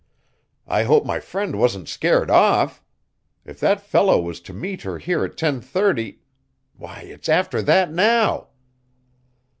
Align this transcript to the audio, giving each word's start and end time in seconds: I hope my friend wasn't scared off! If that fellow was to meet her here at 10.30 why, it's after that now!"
I 0.67 0.81
hope 0.85 1.05
my 1.05 1.19
friend 1.19 1.59
wasn't 1.59 1.87
scared 1.87 2.31
off! 2.31 2.81
If 3.45 3.59
that 3.59 3.81
fellow 3.83 4.19
was 4.19 4.39
to 4.39 4.51
meet 4.51 4.81
her 4.81 4.97
here 4.97 5.23
at 5.23 5.37
10.30 5.37 6.17
why, 6.75 7.01
it's 7.01 7.29
after 7.29 7.61
that 7.61 7.91
now!" 7.93 8.47